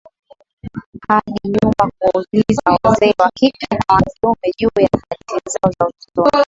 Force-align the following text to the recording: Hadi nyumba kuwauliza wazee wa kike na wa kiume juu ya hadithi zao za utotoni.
Hadi 1.07 1.31
nyumba 1.51 1.91
kuwauliza 1.97 2.77
wazee 2.83 3.13
wa 3.19 3.31
kike 3.35 3.65
na 3.71 3.95
wa 3.95 4.01
kiume 4.01 4.53
juu 4.57 4.81
ya 4.81 4.89
hadithi 5.09 5.49
zao 5.63 5.71
za 5.79 5.87
utotoni. 5.87 6.31